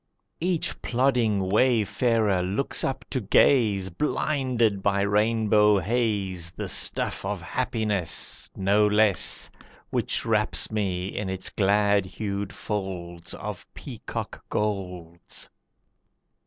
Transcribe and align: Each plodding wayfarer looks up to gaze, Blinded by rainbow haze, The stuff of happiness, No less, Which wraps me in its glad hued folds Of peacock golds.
Each 0.39 0.81
plodding 0.81 1.47
wayfarer 1.49 2.41
looks 2.41 2.83
up 2.83 3.05
to 3.11 3.21
gaze, 3.21 3.91
Blinded 3.91 4.81
by 4.81 5.01
rainbow 5.01 5.77
haze, 5.77 6.49
The 6.53 6.67
stuff 6.67 7.23
of 7.23 7.39
happiness, 7.43 8.49
No 8.55 8.87
less, 8.87 9.51
Which 9.91 10.25
wraps 10.25 10.71
me 10.71 11.15
in 11.15 11.29
its 11.29 11.51
glad 11.51 12.07
hued 12.07 12.51
folds 12.51 13.35
Of 13.35 13.71
peacock 13.75 14.43
golds. 14.49 15.47